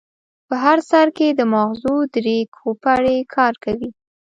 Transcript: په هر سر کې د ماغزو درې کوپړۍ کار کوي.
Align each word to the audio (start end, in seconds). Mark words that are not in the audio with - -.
په 0.47 0.55
هر 0.63 0.79
سر 0.89 1.07
کې 1.17 1.27
د 1.31 1.41
ماغزو 1.53 1.95
درې 2.15 2.37
کوپړۍ 2.55 3.19
کار 3.35 3.53
کوي. 3.63 3.89